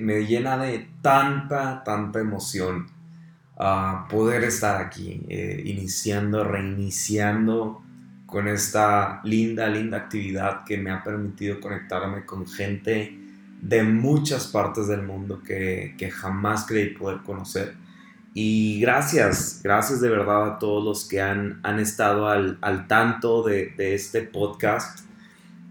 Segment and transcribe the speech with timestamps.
[0.00, 2.86] Me, llena de tanta, tanta emoción
[3.56, 7.82] uh, poder estar aquí, eh, iniciando, reiniciando
[8.26, 13.18] con esta linda, linda actividad que me ha permitido conectarme con gente
[13.60, 17.74] de muchas partes del mundo que, que jamás creí poder conocer.
[18.34, 23.44] Y gracias, gracias de verdad a todos los que han, han estado al, al tanto
[23.44, 25.04] de este podcast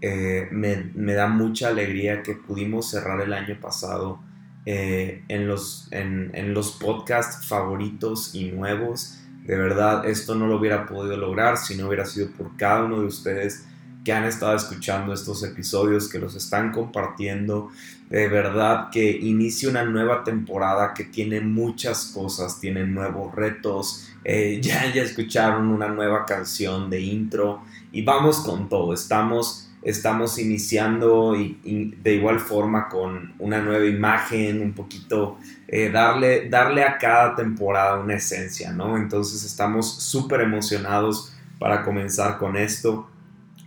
[0.00, 4.20] eh, me, da mucha alegría que pudimos cerrar el año pasado
[4.66, 9.18] eh, en, los, en, los podcasts favoritos y nuevos.
[9.44, 13.00] De verdad, esto no lo hubiera podido lograr si no hubiera sido por cada uno
[13.00, 13.64] de ustedes
[14.04, 17.70] que han estado escuchando estos episodios, que los están compartiendo.
[18.10, 24.10] De verdad que inicia una nueva temporada que tiene muchas cosas, tiene nuevos retos.
[24.22, 28.92] Eh, ya, ya escucharon una nueva canción de intro y vamos con todo.
[28.92, 36.82] Estamos estamos iniciando de igual forma con una nueva imagen, un poquito eh, darle, darle
[36.82, 38.96] a cada temporada una esencia, ¿no?
[38.96, 43.08] Entonces estamos súper emocionados para comenzar con esto.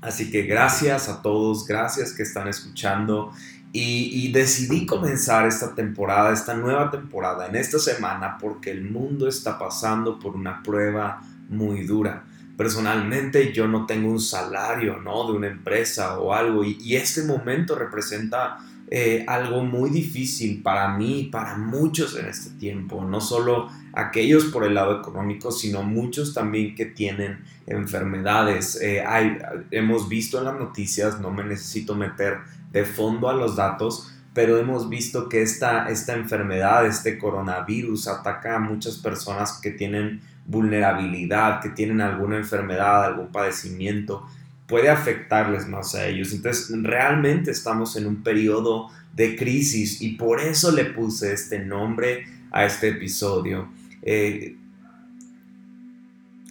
[0.02, 3.32] Así que gracias a todos, gracias que están escuchando
[3.72, 9.60] y, decidí comenzar esta temporada, esta nueva temporada en esta semana porque el mundo está
[9.60, 12.24] pasando por una prueba muy dura
[12.58, 15.28] personalmente yo no tengo un salario, ¿no?
[15.28, 18.58] De una empresa o algo y, este momento representa
[18.90, 24.64] eh, algo muy difícil para mí para muchos en este tiempo, no solo aquellos por
[24.64, 28.80] el lado económico, sino muchos también que tienen enfermedades.
[28.82, 29.38] Eh, hay,
[29.72, 32.40] hemos visto en las noticias, no me necesito meter
[32.72, 38.56] de fondo a los datos, pero hemos visto que esta, esta enfermedad, este coronavirus, ataca
[38.56, 44.26] a muchas personas que tienen vulnerabilidad, que tienen alguna enfermedad, algún padecimiento,
[44.66, 46.34] puede afectarles más a ellos.
[46.34, 52.26] Entonces, realmente estamos en un periodo de crisis y por eso le puse este nombre
[52.52, 53.70] a este episodio.
[54.02, 54.56] Eh,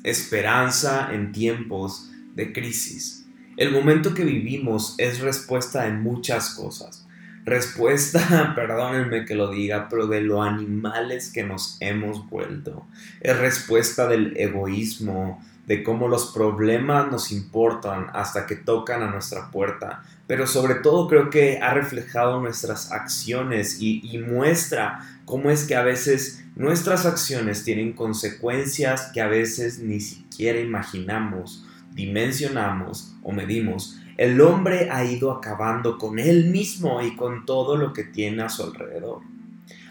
[0.04, 3.26] esperanza en tiempos de crisis.
[3.56, 7.05] El momento que vivimos es respuesta de muchas cosas
[7.46, 12.86] respuesta, perdónenme que lo diga, pero de lo animales que nos hemos vuelto.
[13.20, 19.50] Es respuesta del egoísmo, de cómo los problemas nos importan hasta que tocan a nuestra
[19.50, 20.02] puerta.
[20.26, 25.76] Pero sobre todo creo que ha reflejado nuestras acciones y, y muestra cómo es que
[25.76, 34.00] a veces nuestras acciones tienen consecuencias que a veces ni siquiera imaginamos, dimensionamos o medimos
[34.16, 38.48] el hombre ha ido acabando con él mismo y con todo lo que tiene a
[38.48, 39.20] su alrededor.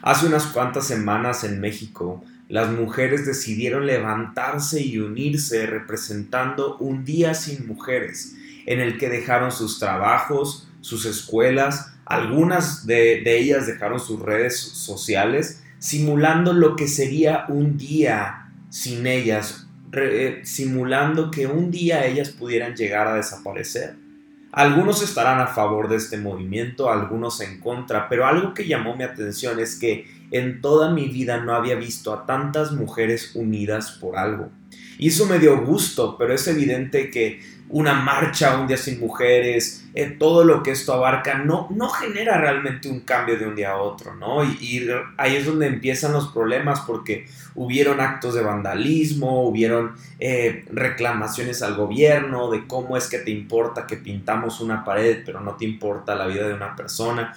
[0.02, 7.34] Hace unas cuantas semanas en México, las mujeres decidieron levantarse y unirse representando un día
[7.34, 8.36] sin mujeres,
[8.66, 15.64] en el que dejaron sus trabajos, sus escuelas, algunas de, ellas dejaron sus redes sociales,
[15.80, 22.76] simulando lo que sería un día sin ellas, eh, simulando que un día ellas pudieran
[22.76, 24.05] llegar a desaparecer.
[24.56, 29.04] Algunos estarán a favor de este movimiento, algunos en contra, pero algo que llamó mi
[29.04, 34.18] atención es que en toda mi vida no había visto a tantas mujeres unidas por
[34.18, 34.50] algo.
[34.98, 39.86] Y eso me dio gusto, pero es evidente que una marcha, un día sin mujeres,
[39.96, 43.72] eh, todo lo que esto abarca, no, no genera realmente un cambio de un día
[43.72, 44.44] a otro, ¿no?
[44.44, 44.88] Y,
[45.18, 51.76] ahí es donde empiezan los problemas porque hubieron actos de vandalismo, hubieron eh, reclamaciones al
[51.76, 56.16] gobierno de cómo es que te importa que pintamos una pared, pero no te importa
[56.16, 57.36] la vida de una persona.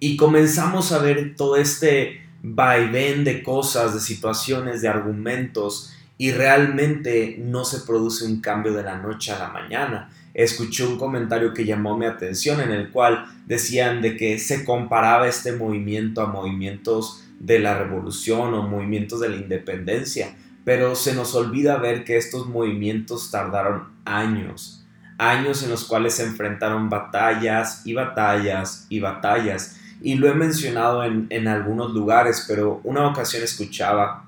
[0.00, 7.36] Y comenzamos a ver todo este vaivén de cosas, de situaciones, de argumentos y realmente
[7.38, 10.10] no se produce un cambio de la noche a la mañana.
[10.34, 15.28] Escuché un comentario que llamó mi atención en el cual decían de que se comparaba
[15.28, 20.34] este movimiento a movimientos de la revolución o movimientos de la independencia,
[20.64, 24.84] pero se nos olvida ver que estos movimientos tardaron años,
[25.18, 29.76] años en los cuales se enfrentaron batallas y batallas y batallas.
[30.00, 34.27] Y lo he mencionado en, en algunos lugares, pero una ocasión escuchaba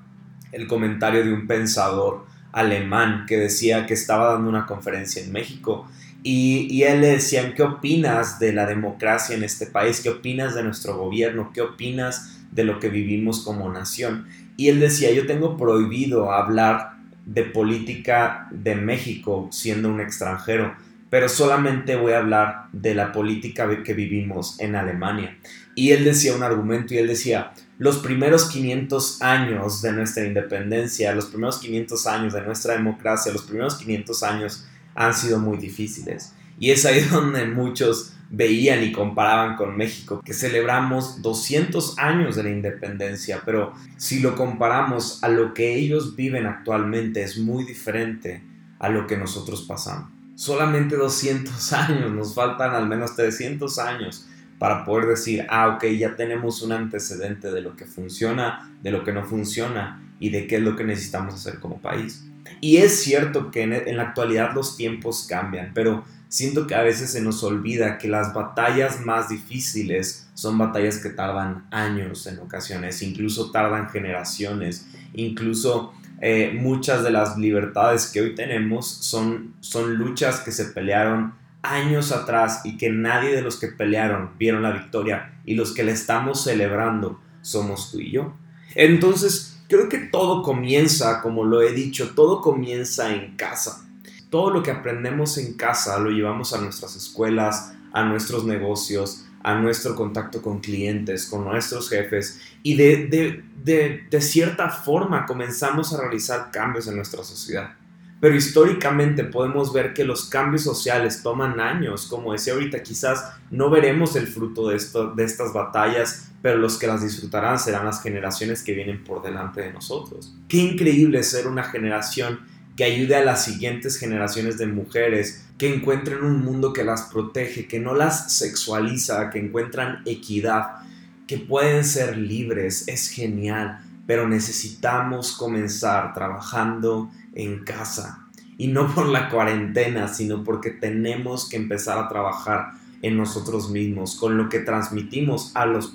[0.51, 5.87] el comentario de un pensador alemán que decía que estaba dando una conferencia en México
[6.23, 10.01] y, él le decían, ¿qué opinas de la democracia en este país?
[10.01, 11.51] ¿Qué opinas de nuestro gobierno?
[11.51, 14.27] ¿Qué opinas de lo que vivimos como nación?
[14.55, 16.91] Y él decía, yo tengo prohibido hablar
[17.25, 20.75] de política de México siendo un extranjero,
[21.09, 25.37] pero solamente voy a hablar de la política que vivimos en Alemania.
[25.73, 27.51] Y él decía un argumento y él decía,
[27.81, 33.41] los primeros 500 años de nuestra independencia, los primeros 500 años de nuestra democracia, los
[33.41, 36.31] primeros 500 años han sido muy difíciles.
[36.59, 42.43] Y es ahí donde muchos veían y comparaban con México, que celebramos 200 años de
[42.43, 48.43] la independencia, pero si lo comparamos a lo que ellos viven actualmente es muy diferente
[48.77, 50.11] a lo que nosotros pasamos.
[50.35, 54.27] Solamente 200 años, nos faltan al menos 300 años
[54.61, 59.03] para poder decir, ah, ok, ya tenemos un antecedente de lo que funciona, de lo
[59.03, 62.23] que no funciona y de qué es lo que necesitamos hacer como país.
[62.59, 67.11] Y es cierto que en, la actualidad los tiempos cambian, pero siento que a veces
[67.11, 73.01] se nos olvida que las batallas más difíciles son batallas que tardan años en ocasiones,
[73.01, 75.91] incluso tardan generaciones, incluso
[76.21, 82.11] eh, muchas de las libertades que hoy tenemos son, son luchas que se pelearon años
[82.11, 85.91] atrás y que nadie de los que pelearon vieron la victoria y los que la
[85.91, 88.33] estamos celebrando somos tú y yo.
[88.75, 93.85] Entonces, creo que todo comienza, como lo he dicho, todo comienza en casa
[94.31, 99.55] todo lo que aprendemos en casa lo llevamos a nuestras escuelas, a nuestros negocios, a
[99.55, 106.49] nuestro contacto con clientes, con nuestros jefes y de, de, cierta forma comenzamos a realizar
[106.49, 107.75] cambios en nuestra sociedad.
[108.21, 113.71] Pero históricamente podemos ver que los cambios sociales toman años, como decía ahorita, quizás no
[113.71, 118.01] veremos el fruto de, esto, de estas batallas, pero los que las disfrutarán serán las
[118.03, 120.35] generaciones que vienen por delante de nosotros.
[120.47, 122.41] Qué increíble ser una generación
[122.77, 127.67] que ayude a las siguientes generaciones de mujeres, que encuentren un mundo que las protege,
[127.67, 130.77] que no las sexualiza, que encuentran equidad,
[131.25, 138.27] que pueden ser libres, es genial, pero necesitamos comenzar trabajando en casa.
[138.57, 144.15] Y no por la cuarentena, sino porque tenemos que empezar a trabajar en nosotros mismos,
[144.15, 145.93] con lo que transmitimos a los,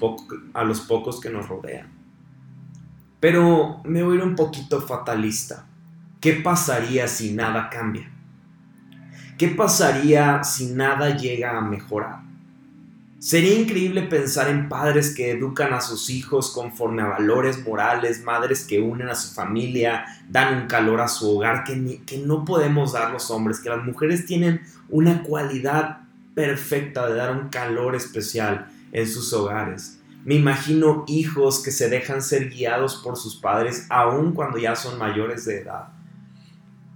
[0.54, 1.88] a los pocos que nos rodean.
[3.20, 5.66] Pero me voy a ir un poquito fatalista.
[6.20, 8.10] ¿Qué pasaría si nada cambia?
[9.38, 12.25] ¿Qué pasaría si nada llega a mejorar?
[13.26, 18.62] Sería increíble pensar en padres que educan a sus hijos conforme a valores morales, madres
[18.62, 22.92] que unen a su familia, dan un calor a su hogar que, que no podemos
[22.92, 26.02] dar los hombres, que las mujeres tienen una cualidad
[26.36, 29.98] perfecta de dar un calor especial en sus hogares.
[30.24, 35.00] Me imagino hijos que se dejan ser guiados por sus padres aun cuando ya son
[35.00, 35.96] mayores de edad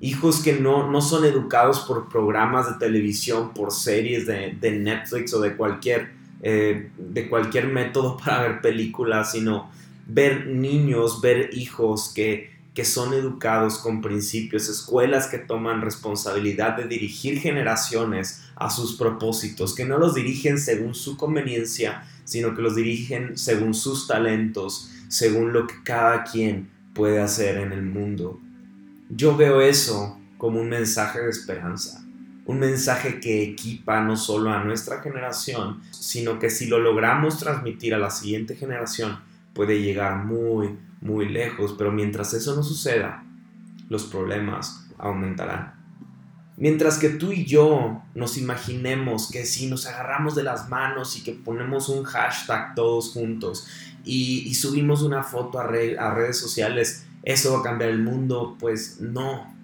[0.01, 5.41] hijos que no, no son educados por programas de televisión, por series de, Netflix o
[5.41, 9.71] de cualquier, eh, de cualquier método para ver películas, sino
[10.07, 16.87] ver niños, ver hijos que, que son educados con principios, escuelas que toman responsabilidad de
[16.87, 22.77] dirigir generaciones a sus propósitos, que no los dirigen según su conveniencia, sino que los
[22.77, 28.41] dirigen según sus talentos, según lo que cada quien puede hacer en el mundo.
[29.09, 32.05] Yo veo eso como un mensaje de esperanza,
[32.47, 37.95] un mensaje que equipa no solo a nuestra generación, sino que si lo logramos transmitir
[37.95, 39.21] a la siguiente generación,
[39.55, 43.25] puede llegar muy, muy lejos, pero mientras eso no suceda,
[43.89, 45.75] los problemas aumentarán.
[46.57, 51.23] Mientras que tú y yo nos imaginemos que si nos agarramos de las manos y
[51.23, 53.67] que ponemos un hashtag todos juntos
[54.05, 59.55] y, subimos una foto a redes sociales, eso va a cambiar el mundo, pues no.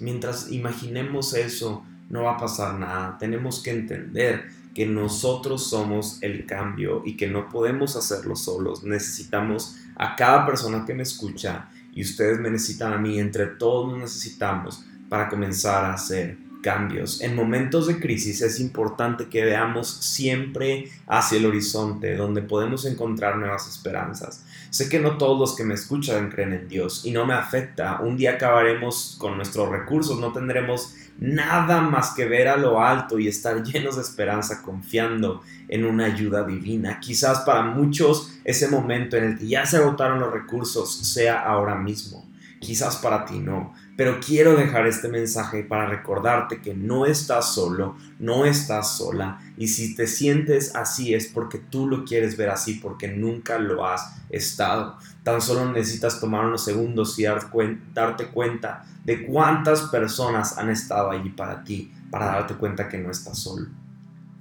[0.00, 3.16] Mientras imaginemos eso, no va a pasar nada.
[3.18, 8.84] Tenemos que entender que nosotros somos el cambio y que no podemos hacerlo solos.
[8.84, 13.18] Necesitamos a cada persona que me escucha y ustedes me necesitan a mí.
[13.18, 17.20] Entre todos nos necesitamos para comenzar a hacer cambios.
[17.20, 23.36] En momentos de crisis es importante que veamos siempre hacia el horizonte, donde podemos encontrar
[23.36, 24.44] nuevas esperanzas.
[24.70, 28.00] Sé que no todos los que me escuchan creen en Dios y no me afecta.
[28.00, 33.18] Un día acabaremos con nuestros recursos, no tendremos nada más que ver a lo alto
[33.18, 37.00] y estar llenos de esperanza confiando en una ayuda divina.
[37.00, 41.74] Quizás para muchos ese momento en el que ya se agotaron los recursos sea ahora
[41.74, 42.28] mismo.
[42.60, 47.96] Quizás para ti no, pero quiero dejar este mensaje para recordarte que no estás solo,
[48.20, 52.74] no estás sola, y si te sientes así es porque tú lo quieres ver así,
[52.74, 54.96] porque nunca lo has estado.
[55.24, 61.30] Tan solo necesitas tomar unos segundos y darte cuenta de cuántas personas han estado allí
[61.30, 63.66] para ti, para darte cuenta que no estás solo.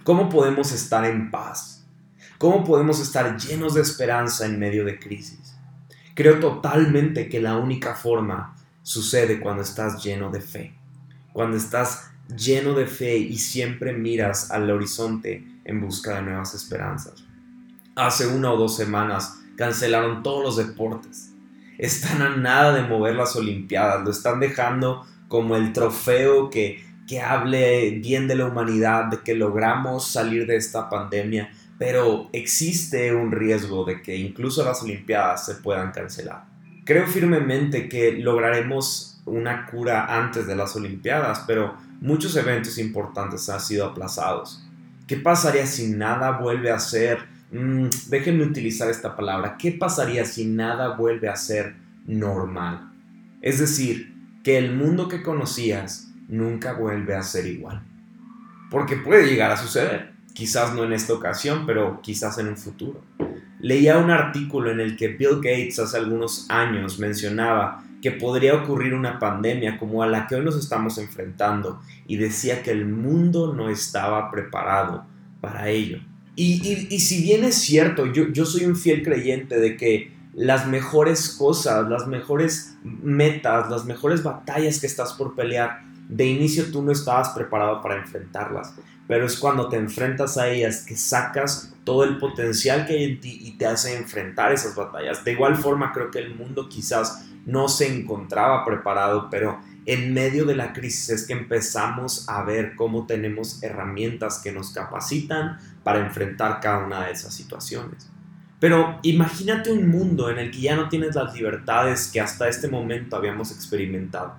[0.04, 1.84] ¿Cómo podemos estar en paz?
[2.38, 5.58] ¿Cómo podemos estar llenos de esperanza en medio de crisis?
[6.14, 8.54] Creo totalmente que la única forma
[8.88, 10.74] sucede cuando estás lleno de fe.
[11.34, 17.26] Cuando estás lleno de fe y siempre miras al horizonte en busca de nuevas esperanzas.
[17.98, 21.34] Hace una o dos semanas cancelaron todos los deportes.
[21.78, 27.20] Están a nada de mover las Olimpiadas, lo están dejando como el trofeo que, que
[27.20, 33.34] hable bien de la humanidad, de que logramos salir de esta pandemia, pero existe un
[33.34, 36.47] riesgo de que incluso las Olimpiadas se puedan cancelar.
[36.88, 43.60] Creo firmemente que lograremos una cura antes de las Olimpiadas, pero muchos eventos importantes han
[43.60, 44.64] sido aplazados.
[45.06, 50.46] ¿Qué pasaría si nada vuelve a ser, mm, déjenme utilizar esta palabra, qué pasaría si
[50.46, 51.76] nada vuelve a ser
[52.06, 52.90] normal?
[53.42, 57.82] Es decir, que el mundo que conocías nunca vuelve a ser igual.
[58.72, 63.02] Porque puede llegar a suceder quizás no en esta ocasión, pero quizás en un futuro.
[63.60, 68.94] Leía un artículo en el que Bill Gates hace algunos años mencionaba que podría ocurrir
[68.94, 73.54] una pandemia como a la que hoy nos estamos enfrentando y decía que el mundo
[73.54, 75.06] no estaba preparado
[75.42, 76.00] para ello.
[76.36, 81.90] Y, si bien es cierto, yo, soy un fiel creyente de que las mejores cosas,
[81.90, 87.30] las mejores metas, las mejores batallas que estás por pelear, de inicio tú no estabas
[87.30, 88.74] preparado para enfrentarlas
[89.08, 93.20] pero es cuando te enfrentas a ellas que sacas todo el potencial que hay en
[93.22, 95.24] ti y te hace enfrentar esas batallas.
[95.24, 100.44] De igual forma creo que el mundo quizás no se encontraba preparado, pero en medio
[100.44, 106.06] de la crisis es que empezamos a ver cómo tenemos herramientas que nos capacitan para
[106.06, 108.10] enfrentar cada una de esas situaciones.
[108.60, 112.68] Pero imagínate un mundo en el que ya no tienes las libertades que hasta este
[112.68, 114.36] momento habíamos experimentado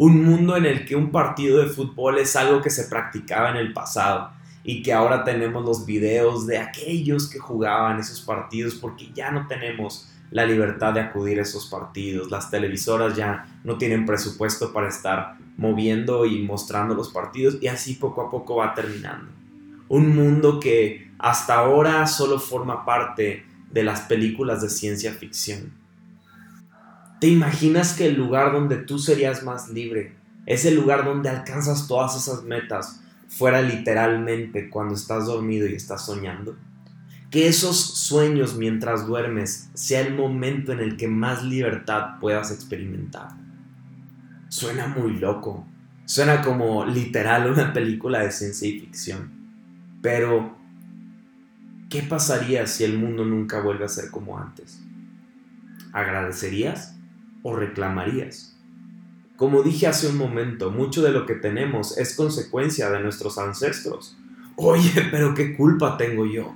[0.00, 3.56] un mundo en el que un partido de fútbol es algo que se practicaba en
[3.56, 4.30] el pasado
[4.64, 9.46] y que ahora tenemos los videos de aquellos que jugaban esos partidos porque ya no
[9.46, 12.30] tenemos la libertad de acudir a esos partidos.
[12.30, 17.96] Las televisoras ya no tienen presupuesto para estar moviendo y mostrando los partidos y así
[17.96, 19.30] poco a poco va terminando.
[19.88, 25.78] Un mundo que hasta ahora solo forma parte de las películas de ciencia ficción.
[27.20, 30.14] ¿Te imaginas que el lugar donde tú serías más libre,
[30.46, 36.56] ese lugar donde alcanzas todas esas metas, fuera literalmente cuando estás dormido y estás soñando?
[37.30, 43.28] Que esos sueños mientras duermes sea el momento en el que más libertad puedas experimentar.
[44.48, 45.66] Suena muy loco.
[46.06, 49.30] Suena como literal una película de ciencia y ficción.
[50.00, 50.56] Pero,
[51.90, 54.80] ¿qué pasaría si el mundo nunca vuelve a ser como antes?
[55.92, 56.96] ¿Agradecerías?
[57.42, 58.50] O reclamarías?
[59.40, 64.18] Como dije hace un momento, mucho de lo que tenemos es consecuencia de nuestros ancestros.
[64.54, 66.54] Oye, pero ¿qué culpa tengo yo?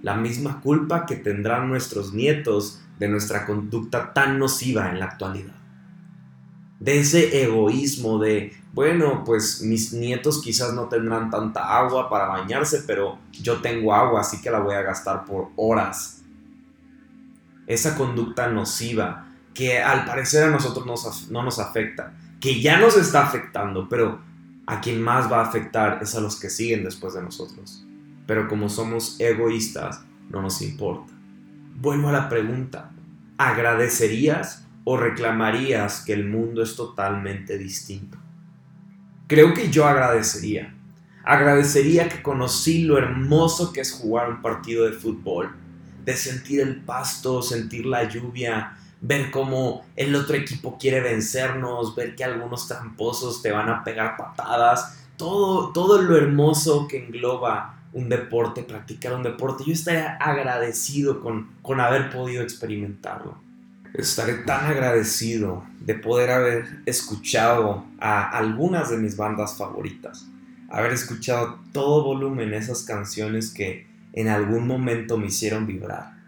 [0.00, 5.56] La misma culpa que tendrán nuestros nietos de nuestra conducta tan nociva en la actualidad.
[6.80, 12.82] De ese egoísmo de, bueno, pues mis nietos quizás no tendrán tanta agua para bañarse,
[12.86, 16.22] pero yo tengo agua, así que la voy a gastar por horas.
[17.66, 20.86] Esa conducta nociva que al parecer a nosotros
[21.30, 24.20] no nos afecta, que ya nos está afectando, pero
[24.66, 27.84] a quien más va a afectar es a los que siguen después de nosotros.
[28.26, 31.12] Pero como somos egoístas, no nos importa.
[31.74, 32.90] Vuelvo a la pregunta,
[33.38, 38.18] ¿agradecerías o reclamarías que el mundo es totalmente distinto?
[39.26, 40.74] Creo que yo agradecería.
[41.24, 45.54] Agradecería que conocí lo hermoso que es jugar un partido de fútbol,
[46.04, 52.14] de sentir el pasto, sentir la lluvia, ver cómo el otro equipo quiere vencernos, ver
[52.14, 58.08] que algunos tramposos te van a pegar patadas, todo, todo lo hermoso que engloba un
[58.08, 59.64] deporte, practicar un deporte.
[59.66, 63.36] Yo estaría agradecido con, con haber podido experimentarlo.
[63.92, 70.26] Estaré tan agradecido de poder haber escuchado a algunas de mis bandas favoritas,
[70.70, 76.21] haber escuchado todo volumen esas canciones que en algún momento me hicieron vibrar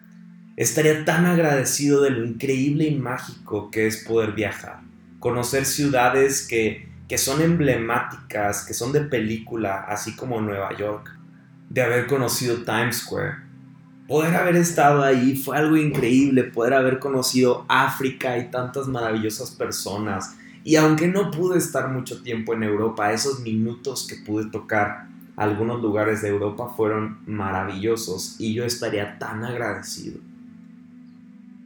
[0.56, 4.82] Estaría tan agradecido de lo increíble y mágico que es poder viajar,
[5.18, 11.11] conocer ciudades que, que son emblemáticas, que son de película, así como Nueva York,
[11.70, 13.34] de haber conocido Times Square.
[14.06, 20.37] Poder haber estado ahí fue algo increíble, poder haber conocido África y tantas maravillosas personas.
[20.62, 25.82] Y aunque no pude estar mucho tiempo en Europa, esos minutos que pude tocar algunos
[25.82, 30.20] lugares de Europa fueron maravillosos y yo estaría tan agradecido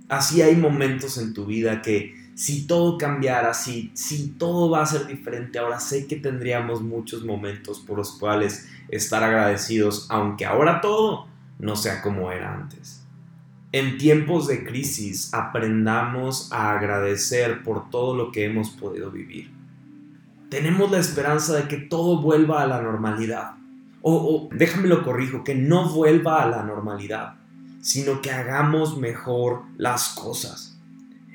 [0.09, 4.87] así hay momentos en tu vida que si todo cambiara, si, si todo va a
[4.87, 10.81] ser diferente, ahora sé que tendríamos muchos momentos por los cuales estar agradecidos, aunque ahora
[10.81, 11.27] todo
[11.59, 13.03] no sea como era antes.
[13.73, 19.51] En tiempos de crisis aprendamos a agradecer por todo lo que hemos podido vivir.
[20.49, 23.57] Tenemos la esperanza de que todo vuelva a la normalidad.
[24.01, 27.38] O, o déjame lo corrijo, que no vuelva a la normalidad
[27.89, 30.77] sino que hagamos mejor las cosas.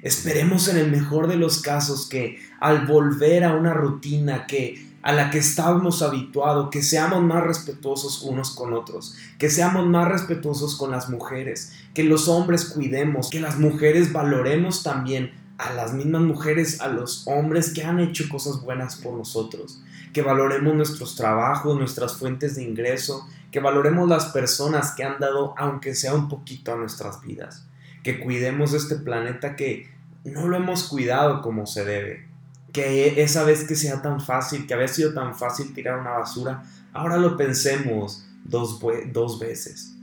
[0.03, 5.13] Esperemos en el mejor de los casos que al volver a una rutina que a
[5.13, 10.75] la que estamos habituados, que seamos más respetuosos unos con otros, que seamos más respetuosos
[10.75, 16.21] con las mujeres, que los hombres cuidemos, que las mujeres valoremos también a las mismas
[16.21, 19.81] mujeres, a los hombres que han hecho cosas buenas por nosotros,
[20.13, 25.53] que valoremos nuestros trabajos, nuestras fuentes de ingreso, que valoremos las personas que han dado,
[25.59, 27.67] aunque sea un poquito, a nuestras vidas,
[28.01, 29.91] que cuidemos este planeta que
[30.25, 32.27] no lo hemos cuidado como se debe,
[32.71, 36.63] que esa vez que sea tan fácil, que había sido tan fácil tirar una basura,
[36.93, 38.79] ahora lo pensemos dos,
[39.11, 39.93] dos veces.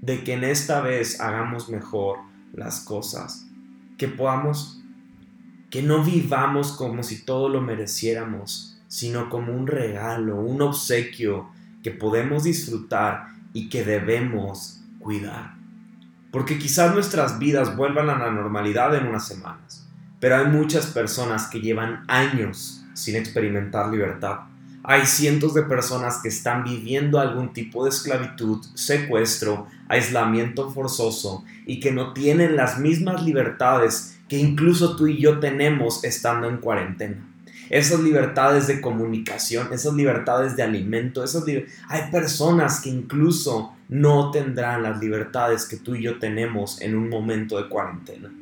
[0.00, 2.18] De que en esta vez hagamos mejor
[2.52, 3.46] las cosas.
[3.96, 4.82] Que podamos,
[5.70, 11.54] que no vivamos como si todo lo mereciéramos, sino como un regalo, un obsequio
[11.86, 15.54] que podemos disfrutar y que debemos cuidar.
[16.32, 19.86] Porque quizás nuestras vidas vuelvan a la normalidad en unas semanas
[20.20, 24.40] pero hay muchas personas que llevan años sin experimentar libertad.
[24.82, 31.80] Hay cientos de personas que están viviendo algún tipo de esclavitud, secuestro, aislamiento forzoso y
[31.80, 37.18] que no tienen las mismas libertades que incluso tú y yo tenemos estando en cuarentena.
[37.68, 41.44] Esas libertades de comunicación, esas libertades de alimento, esas
[41.88, 47.08] hay personas que incluso no tendrán las libertades que tú y yo tenemos en un
[47.08, 48.32] momento de cuarentena.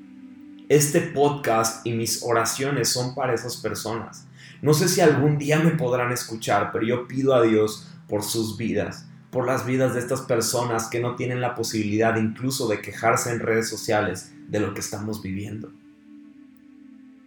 [0.69, 4.27] Este podcast y mis oraciones son para esas personas.
[4.63, 8.57] No sé si algún día me podrán escuchar, pero yo pido a Dios por sus
[8.57, 13.31] vidas, por las vidas de estas personas que no tienen la posibilidad incluso de quejarse
[13.31, 15.71] en redes sociales de lo que estamos viviendo.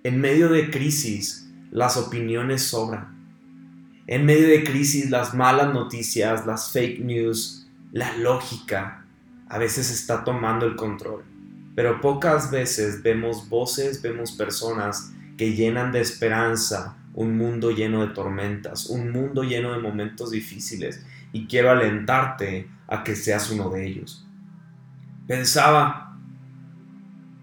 [0.04, 3.16] En medio de crisis, las opiniones sobran.
[4.08, 9.06] En medio de crisis, las malas noticias, las fake news, la lógica
[9.50, 11.24] a veces está tomando el control
[11.78, 18.16] pero pocas veces vemos voces, vemos personas que llenan de esperanza un mundo lleno de
[18.16, 23.86] tormentas, un mundo lleno de momentos difíciles, y quiero alentarte a que seas uno de
[23.86, 24.26] ellos.
[25.28, 26.18] Pensaba,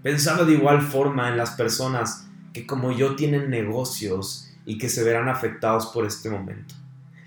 [0.02, 2.23] pensaba de igual forma en las personas
[2.54, 6.74] que como yo tienen negocios y que se verán afectados por este momento.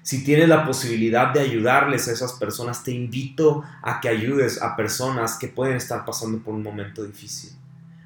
[0.01, 4.77] Si tienes la posibilidad de ayudarles a esas personas, te invito a que ayudes a
[4.77, 7.51] personas que pueden estar pasando por un momento difícil.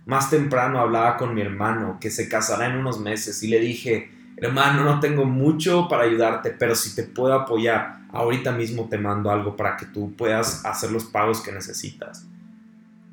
[0.07, 4.09] Más temprano hablaba con mi hermano que se casará en unos meses y le dije,
[4.37, 9.29] hermano, no tengo mucho para ayudarte, pero si te puedo apoyar, ahorita mismo te mando
[9.29, 12.25] algo para que tú puedas hacer los pagos que necesitas.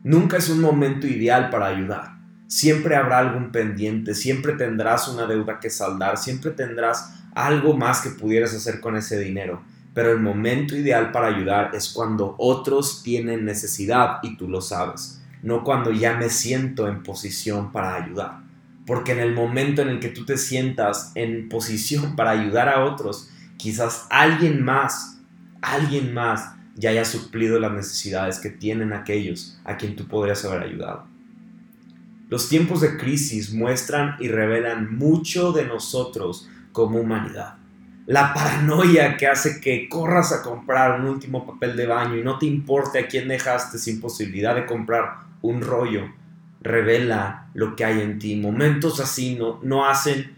[0.02, 2.17] Nunca es un momento ideal para ayudar.
[2.48, 8.08] Siempre habrá algún pendiente, siempre tendrás una deuda que saldar, siempre tendrás algo más que
[8.08, 9.62] pudieras hacer con ese dinero.
[9.92, 15.22] Pero el momento ideal para ayudar es cuando otros tienen necesidad y tú lo sabes,
[15.42, 18.40] no cuando ya me siento en posición para ayudar.
[18.86, 22.82] Porque en el momento en el que tú te sientas en posición para ayudar a
[22.82, 25.18] otros, quizás alguien más,
[25.60, 30.62] alguien más ya haya suplido las necesidades que tienen aquellos a quien tú podrías haber
[30.62, 31.07] ayudado.
[32.28, 37.54] Los tiempos de crisis muestran y revelan mucho de nosotros como humanidad.
[38.06, 42.38] La paranoia que hace que corras a comprar un último papel de baño y no
[42.38, 46.08] te importe a quién dejaste sin posibilidad de comprar un rollo,
[46.60, 48.36] revela lo que hay en ti.
[48.36, 50.36] Momentos así no, no hacen...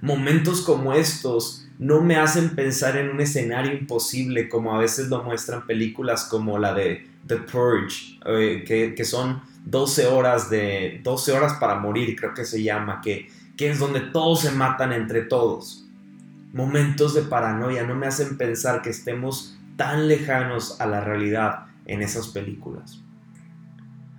[0.00, 5.22] Momentos como estos no me hacen pensar en un escenario imposible como a veces lo
[5.22, 11.32] muestran películas como la de The Purge, eh, que, que son 12 horas de 12
[11.32, 15.22] horas para morir, creo que se llama, que, que es donde todos se matan entre
[15.22, 15.86] todos.
[16.52, 22.02] Momentos de paranoia no me hacen pensar que estemos tan lejanos a la realidad en
[22.02, 23.00] esas películas.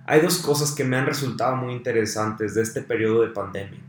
[0.06, 3.80] Hay dos cosas que me han resultado muy interesantes de este periodo de pandemia.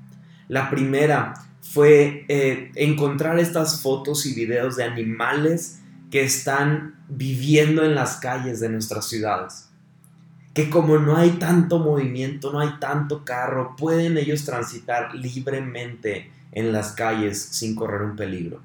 [0.47, 7.95] La primera fue eh, encontrar estas fotos y videos de animales que están viviendo en
[7.95, 9.67] las calles de nuestras ciudades
[10.57, 16.71] que como no hay tanto movimiento, no hay tanto carro, pueden ellos transitar libremente en
[16.71, 18.59] las calles sin correr un peligro.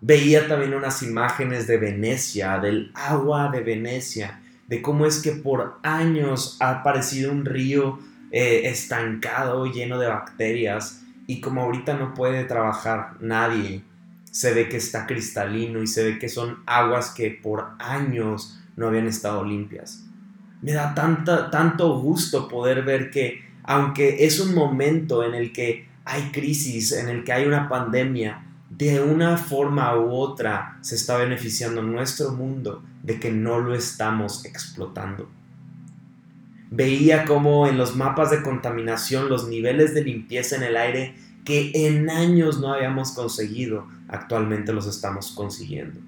[0.00, 5.78] Veía también unas imágenes de Venecia, del agua de Venecia, de cómo es que por
[5.82, 7.98] años ha aparecido un río
[8.30, 13.82] eh, estancado, lleno de bacterias, y como ahorita no puede trabajar nadie,
[14.34, 18.88] se ve que está cristalino y se ve que son aguas que por años no
[18.88, 20.04] habían estado limpias
[20.64, 25.86] me da tanta, tanto gusto poder ver que aunque es un momento en el que
[26.06, 31.18] hay crisis, en el que hay una pandemia, de una forma u otra se está
[31.18, 35.28] beneficiando nuestro mundo de que no lo estamos explotando.
[36.70, 41.72] Veía como en los mapas de contaminación los niveles de limpieza en el aire que
[41.74, 46.00] en años no habíamos conseguido, actualmente los estamos consiguiendo.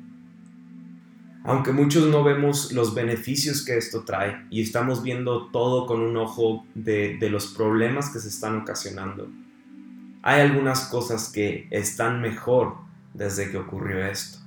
[1.45, 6.17] Aunque muchos no vemos los beneficios que esto trae y estamos viendo todo con un
[6.17, 9.29] ojo de, los problemas que se están ocasionando,
[10.23, 12.79] hay algunas cosas que están mejor
[13.15, 14.39] desde que ocurrió esto.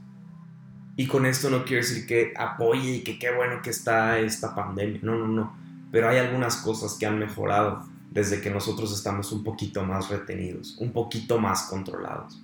[0.97, 4.53] Y con esto no quiero decir que apoye y que qué bueno que está esta
[4.53, 4.99] pandemia.
[5.01, 5.55] No, no, no.
[5.93, 10.77] Pero hay algunas cosas que han mejorado desde que nosotros estamos un poquito más retenidos,
[10.79, 12.41] un poquito más controlados.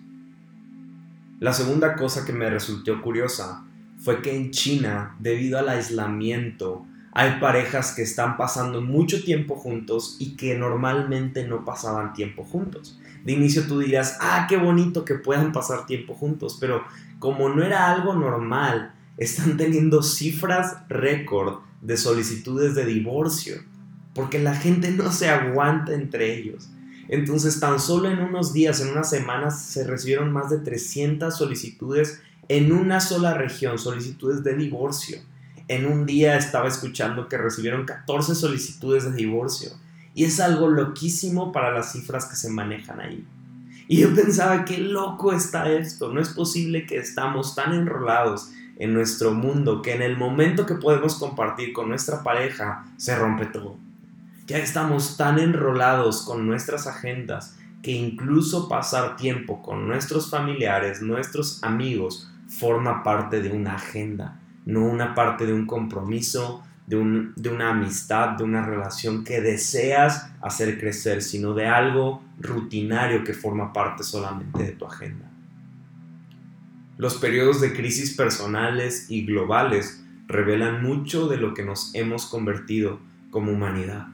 [1.40, 3.66] La segunda cosa que me resultó curiosa
[3.98, 10.18] fue que en China, debido al aislamiento, hay parejas que están pasando mucho tiempo juntos
[10.20, 13.00] y que normalmente no pasaban tiempo juntos.
[13.24, 16.84] De inicio tú dirías, ah, qué bonito que puedan pasar tiempo juntos, pero
[17.20, 23.64] como no era algo normal, están teniendo cifras récord de solicitudes de divorcio,
[24.16, 26.70] porque la gente no se aguanta entre ellos.
[27.08, 32.20] Entonces, tan solo en unos días, en unas semanas, se recibieron más de 300 solicitudes
[32.48, 35.20] en una sola región, solicitudes de divorcio
[35.68, 39.72] en un día estaba escuchando que recibieron 14 solicitudes de divorcio.
[40.14, 43.26] Y es algo loquísimo para las cifras que se manejan ahí.
[43.88, 46.14] Y yo pensaba, qué loco está esto.
[46.14, 50.76] No es posible que estamos tan enrolados en nuestro mundo que en el momento que
[50.76, 53.78] podemos compartir con nuestra pareja se rompe todo.
[54.46, 61.64] Ya estamos tan enrolados con nuestras agendas que incluso pasar tiempo con nuestros familiares, nuestros
[61.64, 68.30] amigos, forma parte de una agenda no una parte de un compromiso, de, una amistad,
[68.32, 74.64] de una relación que deseas hacer crecer, sino de algo rutinario que forma parte solamente
[74.64, 75.32] de tu agenda.
[76.98, 83.00] Los periodos de crisis personales y globales revelan mucho de lo que nos hemos convertido
[83.32, 84.08] como humanidad.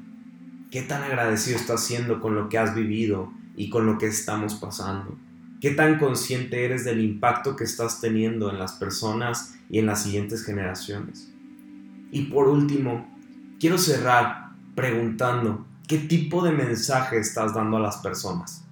[0.72, 4.56] ¿Qué tan agradecido estás siendo con lo que has vivido y con lo que estamos
[4.56, 5.18] pasando?
[5.60, 10.04] ¿Qué tan consciente eres del impacto que estás teniendo en las personas y en las
[10.04, 11.30] siguientes generaciones?
[12.14, 13.06] Y por último,
[13.60, 18.64] quiero cerrar preguntando, ¿qué tipo de mensaje estás dando a las personas?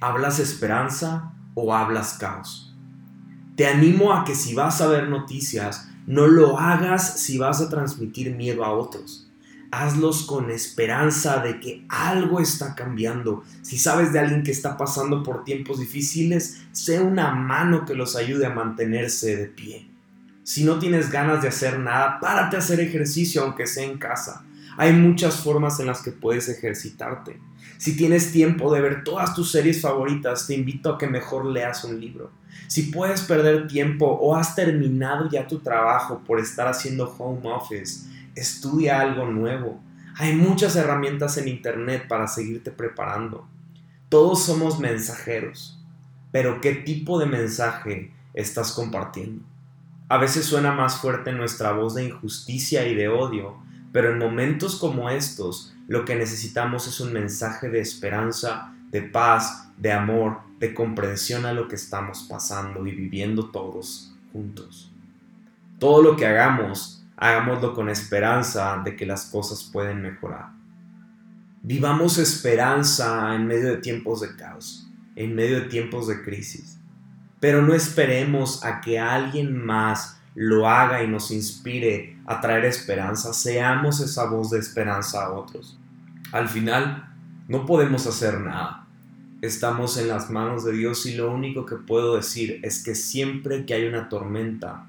[0.00, 2.74] ¿Hablas esperanza o hablas caos?
[3.54, 7.68] Te animo a que si vas a ver noticias, no lo hagas si vas a
[7.68, 9.29] transmitir miedo a otros
[9.70, 13.44] hazlos con esperanza de que algo está cambiando.
[13.62, 18.16] Si sabes de alguien que está pasando por tiempos difíciles, sé una mano que los
[18.16, 19.86] ayude a mantenerse de pie.
[20.42, 24.44] Si no tienes ganas de hacer nada, párate a hacer ejercicio aunque sea en casa.
[24.76, 27.38] Hay muchas formas en las que puedes ejercitarte.
[27.76, 31.84] Si tienes tiempo de ver todas tus series favoritas, te invito a que mejor leas
[31.84, 32.30] un libro.
[32.66, 38.06] Si puedes perder tiempo o has terminado ya tu trabajo por estar haciendo home office,
[38.40, 39.80] estudia algo nuevo.
[40.16, 43.46] Hay muchas herramientas en Internet para seguirte preparando.
[44.08, 45.78] Todos somos mensajeros,
[46.32, 49.44] pero ¿qué tipo de mensaje estás compartiendo?
[50.08, 53.58] A veces suena más fuerte nuestra voz de injusticia y de odio,
[53.92, 59.68] pero en momentos como estos lo que necesitamos es un mensaje de esperanza, de paz,
[59.76, 64.90] de amor, de comprensión a lo que estamos pasando y viviendo todos juntos.
[65.78, 70.48] Todo lo que hagamos hagámoslo con esperanza de que las cosas pueden mejorar.
[71.62, 76.78] Vivamos esperanza en medio de tiempos de caos, en medio de tiempos de crisis.
[77.38, 83.34] Pero no esperemos a que alguien más lo haga y nos inspire a traer esperanza.
[83.34, 85.78] Seamos esa voz de esperanza a otros.
[86.32, 87.12] Al final,
[87.48, 88.86] no podemos hacer nada.
[89.42, 93.66] Estamos en las manos de Dios y lo único que puedo decir es que siempre
[93.66, 94.86] que hay una tormenta,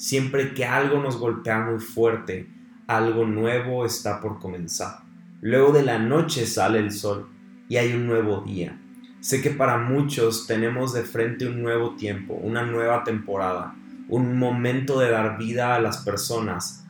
[0.00, 2.48] Siempre que algo nos golpea muy fuerte,
[2.86, 5.00] algo nuevo está por comenzar.
[5.42, 7.28] Luego de la noche sale el sol
[7.68, 8.80] y hay un nuevo día.
[9.20, 13.74] Sé que para muchos tenemos de frente un nuevo tiempo, una nueva temporada,
[14.08, 16.86] un momento de dar vida a las personas,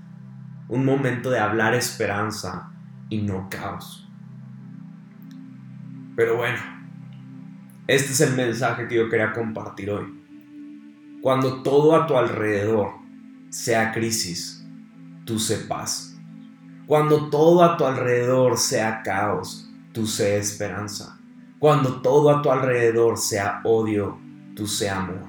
[0.68, 2.70] un momento de hablar esperanza
[3.08, 4.08] y no caos.
[6.14, 6.58] Pero bueno,
[7.88, 10.16] este es el mensaje que yo quería compartir hoy.
[11.20, 12.99] Cuando todo a tu alrededor
[13.50, 14.64] sea crisis,
[15.26, 16.16] tú sé paz.
[16.86, 21.18] Cuando todo a tu alrededor sea caos, tú sé esperanza.
[21.58, 24.18] Cuando todo a tu alrededor sea odio,
[24.56, 25.28] tú sé amor.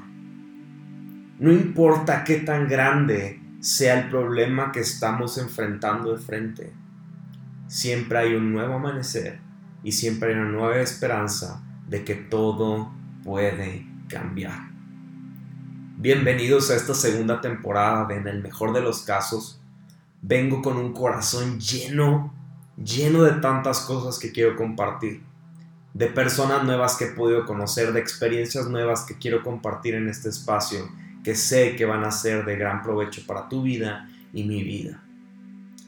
[1.39, 6.73] No importa qué tan grande sea el problema que estamos enfrentando de frente,
[7.67, 9.39] siempre hay un nuevo amanecer
[9.83, 12.91] y siempre hay una nueva esperanza de que todo
[13.23, 14.70] puede cambiar.
[16.01, 19.61] Bienvenidos a esta segunda temporada de En el mejor de los casos.
[20.23, 22.33] Vengo con un corazón lleno,
[22.75, 25.21] lleno de tantas cosas que quiero compartir.
[25.93, 30.29] de personas nuevas que he podido conocer, de experiencias nuevas que quiero compartir en este
[30.29, 30.89] espacio,
[31.23, 35.03] que sé que van a ser de gran provecho para tu vida y mi vida.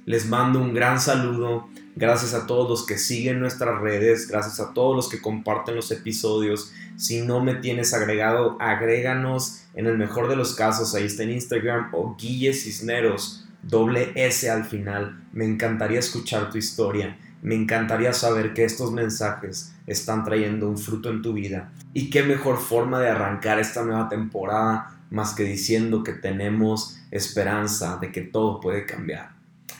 [0.05, 4.73] Les mando un gran saludo, gracias a todos los que siguen nuestras redes, gracias a
[4.73, 6.71] todos los que comparten los episodios.
[6.97, 11.31] Si no me tienes agregado, agréganos en el mejor de los casos, ahí está en
[11.31, 15.23] Instagram o Guille Cisneros, doble S al final.
[15.33, 21.09] Me encantaría escuchar tu historia, me encantaría saber que estos mensajes están trayendo un fruto
[21.09, 21.71] en tu vida.
[21.93, 27.97] Y qué mejor forma de arrancar esta nueva temporada más que diciendo que tenemos esperanza
[27.97, 29.33] de que todo puede cambiar.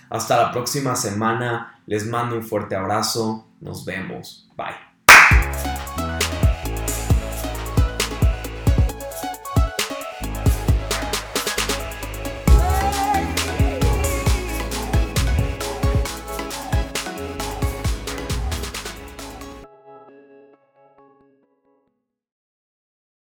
[0.10, 1.73] Hasta la próxima semana.
[1.86, 3.48] Les mando un fuerte abrazo.
[3.60, 4.50] Nos vemos.
[4.56, 4.93] Bye.